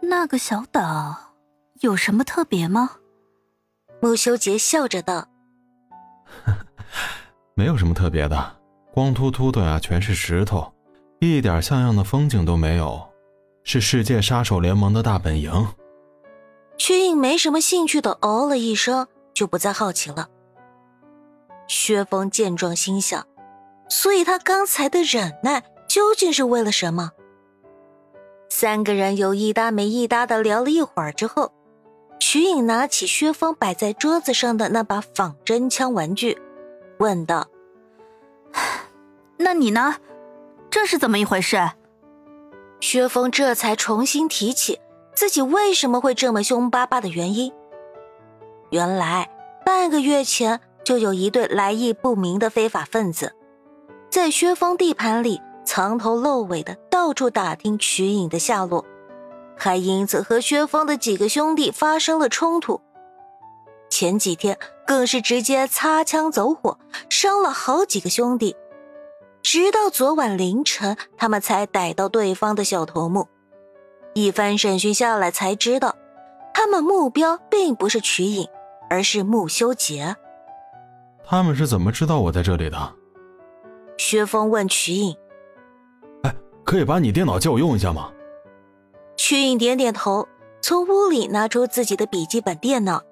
[0.00, 1.34] 那个小岛
[1.80, 2.92] 有什么特别吗？
[4.00, 5.28] 穆修杰笑着道
[7.54, 8.56] ：“没有什么特别的，
[8.92, 10.72] 光秃秃的呀，全是石头，
[11.18, 13.08] 一点像样的风景都没有，
[13.64, 15.66] 是世界杀手联盟的大本营。”
[16.78, 20.28] 屈颖没什么兴趣的哦了一声，就不再好奇了。
[21.66, 23.26] 薛峰见状心想：
[23.88, 27.10] 所以他刚才的忍耐究竟是为了什么？
[28.60, 31.52] 三个人有一搭没一搭的聊了一会儿之后，
[32.18, 36.36] 徐颖拿起薛峰摆在桌子上的那把仿真枪玩具，
[36.98, 37.46] 问道
[39.38, 39.98] ：“那你呢？
[40.70, 41.70] 这是怎么一回事？”
[42.82, 44.80] 薛峰这才重新提起
[45.14, 47.52] 自己为什么会这么凶巴巴的原因。
[48.70, 49.30] 原来
[49.64, 53.36] 半个月前就有一对来意不明的非法分子，
[54.10, 55.40] 在薛峰地盘里。
[55.64, 58.84] 藏头露尾的到处打听瞿颖的下落，
[59.56, 62.80] 还因此和薛峰的几个兄弟发生了冲突。
[63.88, 66.76] 前几天更是直接擦枪走火，
[67.08, 68.56] 伤了好几个兄弟。
[69.42, 73.28] 直到昨晚凌晨，他们才逮到对方的小头目。
[74.14, 75.94] 一番审讯下来，才知道
[76.52, 78.48] 他们目标并不是瞿颖，
[78.90, 80.16] 而是穆修杰。
[81.24, 82.92] 他们是怎么知道我在这里的？
[83.96, 85.16] 薛峰问瞿颖。
[86.68, 88.12] 可以把你电脑借我用一下吗？
[89.16, 90.28] 曲颖点点头，
[90.60, 93.02] 从屋里拿出自己的笔记本电脑，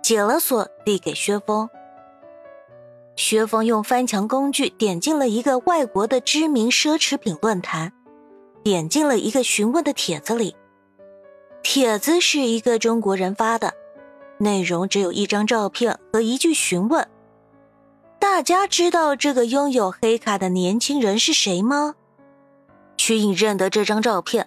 [0.00, 1.68] 解了锁，递给薛峰。
[3.16, 7.92] 薛峰用翻墙工具点进了一个外国的知名奢侈品论坛，
[8.62, 10.54] 点进了一个询问的帖子里。
[11.64, 13.74] 帖子是一个中国人发的，
[14.38, 17.04] 内容只有一张照片和一句询问
[18.20, 21.96] ：“大家知道这个拥有黑卡的年轻人是谁吗？”
[23.00, 24.46] 曲颖认得这张照片，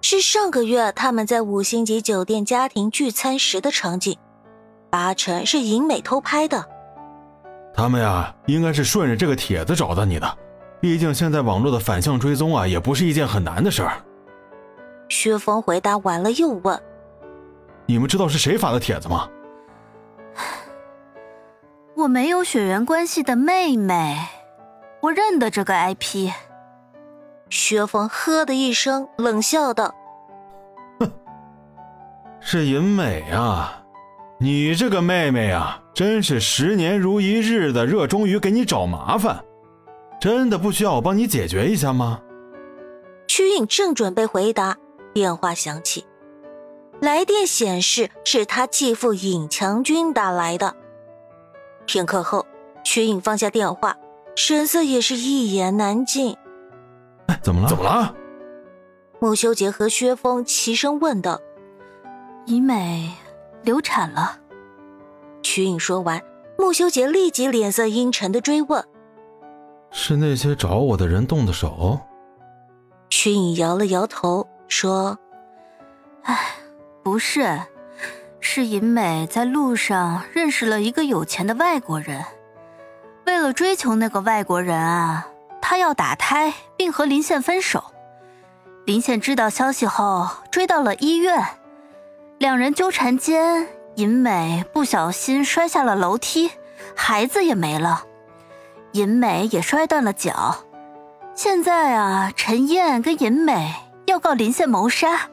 [0.00, 4.18] 是上个月他们在五星级酒店家庭聚餐时的场景，
[4.90, 6.68] 八成是尹美偷拍的。
[7.72, 10.36] 他们呀，应该是顺着这个帖子找到你的，
[10.80, 14.02] 毕竟现在网络的反向追踪啊，也不是一件很难的事儿。
[15.08, 16.82] 薛峰回答完了，又问
[17.86, 19.28] ：“你们知道是谁发的帖子吗？”
[21.94, 24.18] 我没有血缘关系的妹妹，
[25.02, 26.32] 我认得这个 IP。
[27.52, 29.94] 薛峰呵的一声冷笑道
[30.98, 31.12] ：“哼，
[32.40, 33.84] 是银美啊，
[34.38, 39.44] 你这个妹妹啊，真是十年如一日的热衷于给你找麻烦，
[40.18, 42.22] 真的不需要我帮你解决一下吗？”
[43.28, 44.78] 曲颖正准备回答，
[45.12, 46.06] 电话响起，
[47.02, 50.74] 来电显示是他继父尹强军打来的。
[51.84, 52.46] 片刻后，
[52.82, 53.98] 曲颖放下电话，
[54.34, 56.34] 神色也是一言难尽。
[57.42, 57.68] 怎么了？
[57.68, 58.14] 怎么了？
[59.20, 61.40] 穆修杰和薛峰齐声问道
[62.44, 63.12] ：“怡美
[63.62, 64.38] 流产了。”
[65.42, 66.20] 曲颖说完，
[66.58, 68.84] 穆修杰立即脸色阴沉的追问
[69.92, 72.00] ：“是那些找我的人动的手？”
[73.08, 75.16] 曲颖摇了摇头说
[76.24, 76.36] ：“哎，
[77.02, 77.60] 不是，
[78.40, 82.24] 是尹美在路上认识了一个有钱的外国人，
[83.26, 85.28] 为了追求那个外国人啊。”
[85.64, 87.84] 她要打胎，并和林宪分手。
[88.86, 91.40] 林宪知道消息后，追到了医院。
[92.38, 96.50] 两人纠缠间，尹美不小心摔下了楼梯，
[96.96, 98.02] 孩子也没了。
[98.94, 100.56] 尹美也摔断了脚。
[101.36, 103.72] 现在啊，陈燕跟尹美
[104.06, 105.30] 要告林宪谋杀，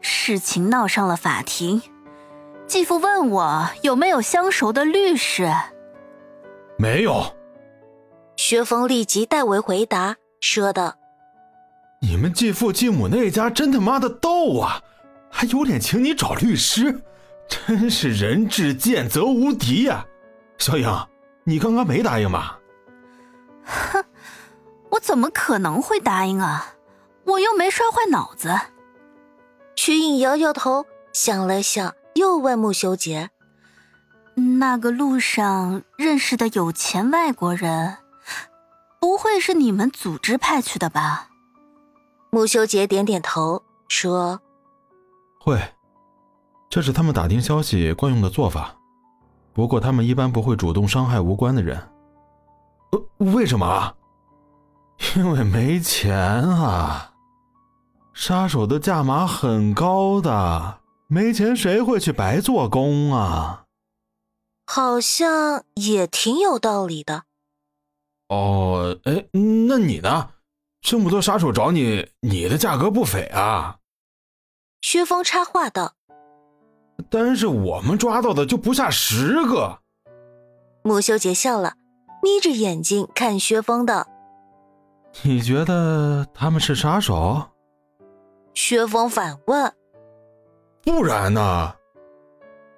[0.00, 1.82] 事情闹上了法庭。
[2.66, 5.52] 继父问我有没有相熟的律师，
[6.78, 7.22] 没有。
[8.36, 10.94] 薛峰立即代为回答，说道
[12.00, 14.82] ：“你们继父继母那家真他妈的逗啊，
[15.30, 17.02] 还有脸请你找律师，
[17.46, 20.06] 真是人至贱则无敌呀！
[20.58, 21.06] 小颖，
[21.44, 22.58] 你刚刚没答应吧
[23.64, 24.04] ？”“哼，
[24.90, 26.74] 我怎么可能会答应啊？
[27.24, 28.50] 我又没摔坏脑子。”
[29.76, 33.30] 曲颖摇摇头，想了想，又问穆修杰
[34.58, 37.98] ：“那个路上认识的有钱外国人？”
[39.00, 41.28] 不会是你们组织派去的吧？
[42.30, 44.40] 穆修杰点点头说
[45.40, 45.58] ：“会，
[46.68, 48.76] 这是他们打听消息惯用的做法。
[49.52, 51.76] 不过他们一般不会主动伤害无关的人。
[52.92, 53.94] 呃，为什么啊？
[55.16, 57.14] 因为没钱啊！
[58.12, 63.64] 杀手的价码很高的，没钱谁会去白做工啊？
[64.66, 67.24] 好像也挺有道理的。
[68.30, 70.30] 哦，哎，那你呢？
[70.80, 73.76] 这么多杀手找你，你的价格不菲啊！
[74.80, 75.92] 薛峰插话道
[77.10, 79.80] ：“但是我们抓到的就不下十个。”
[80.82, 81.74] 穆修杰笑了，
[82.22, 84.06] 眯着眼睛看薛峰道
[85.22, 87.50] ：“你觉得他们是杀手？”
[88.54, 89.70] 薛峰反问
[90.82, 91.74] ：“不然呢？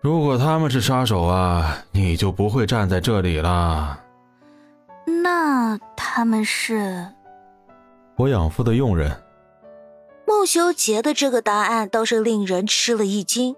[0.01, 4.01] 如果他们是杀手啊，你就不会站在这里了。”
[5.23, 7.07] 那他们是？
[8.17, 9.23] 我养父的佣人。
[10.27, 13.55] 穆修杰的这个答案倒是令人吃了一惊。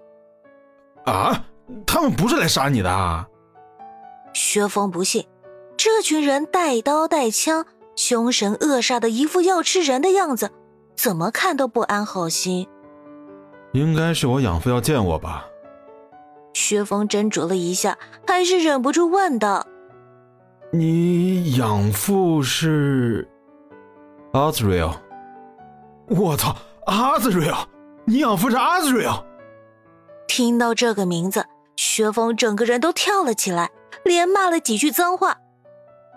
[1.05, 1.45] 啊，
[1.85, 3.25] 他们不是来杀你的？
[4.33, 5.25] 薛峰不信，
[5.77, 7.65] 这群人带刀带枪，
[7.95, 10.51] 凶神恶煞的一副要吃人的样子，
[10.95, 12.67] 怎么看都不安好心。
[13.71, 15.45] 应该是我养父要见我吧？
[16.53, 19.65] 薛峰斟酌了一下，还是忍不住问道
[20.77, 23.27] ：“你养父是？”
[24.33, 24.91] 阿兹瑞尔，
[26.07, 26.55] 我操！
[26.87, 27.57] 阿兹瑞尔，
[28.03, 29.13] 你养父是阿兹瑞尔。
[30.27, 31.45] 听到这个名字，
[31.77, 33.71] 薛峰整个人都跳了起来，
[34.03, 35.37] 连骂了几句脏话。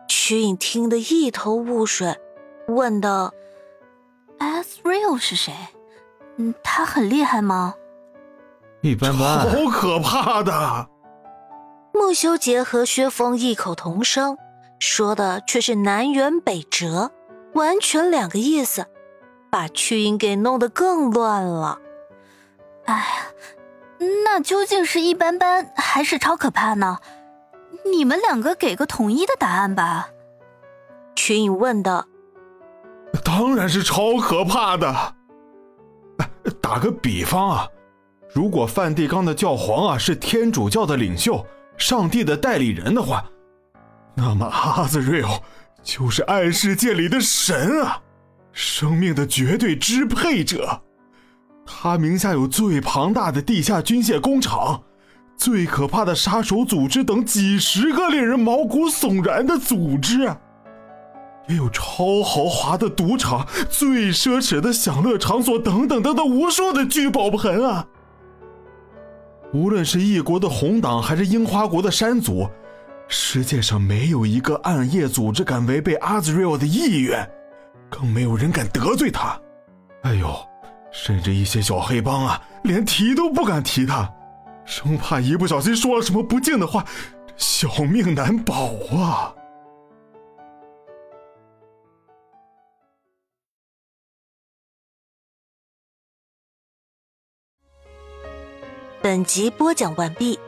[0.08, 2.18] 曲颖听得一头雾水，
[2.66, 3.32] 问道
[4.38, 5.54] ：“阿兹瑞尔是谁？
[6.36, 7.74] 嗯，他很厉害吗？”
[8.82, 9.38] 一般般。
[9.40, 10.88] 好可怕的！
[11.92, 14.36] 穆修杰和薛峰异口同声，
[14.78, 17.12] 说的却是南辕北辙。
[17.54, 18.86] 完全两个意思，
[19.50, 21.80] 把曲颖给弄得更乱了。
[22.84, 23.04] 哎呀，
[24.24, 26.98] 那究竟是一般般还是超可怕呢？
[27.90, 30.10] 你们两个给个统一的答案吧。
[31.16, 32.06] 曲颖问道。
[33.24, 35.14] 当然是超可怕的。
[36.60, 37.68] 打个比方啊，
[38.32, 41.44] 如果梵蒂冈的教皇啊是天主教的领袖，
[41.78, 43.24] 上帝的代理人的话，
[44.18, 45.30] 那么阿兹瑞欧。
[45.80, 48.02] 就是暗世界里的神啊，
[48.52, 50.82] 生命的绝对支配者。
[51.64, 54.82] 他名下有最庞大的地下军械工厂，
[55.36, 60.24] 最可怕的杀手组织等几十个令人毛骨悚然的组织，
[61.46, 67.86] 也有超豪华的赌场、最奢侈的享乐场所等等等等无数的聚宝盆啊！
[69.54, 72.50] 无论是异国的红党，还是樱花国的山族。
[73.08, 77.28] 世界上没有一个暗夜组织敢违背阿兹瑞尔的意愿，
[77.90, 79.40] 更没有人敢得罪他。
[80.02, 80.34] 哎呦，
[80.92, 84.12] 甚至一些小黑帮啊，连提都不敢提他，
[84.64, 86.84] 生怕一不小心说了什么不敬的话，
[87.36, 89.34] 小命难保啊！
[99.00, 100.38] 本集播讲完毕，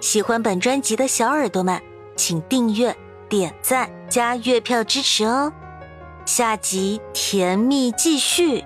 [0.00, 1.89] 喜欢本专辑的小耳朵们。
[2.20, 2.94] 请订阅、
[3.30, 5.50] 点赞、加月票支持哦！
[6.26, 8.62] 下集甜蜜继续。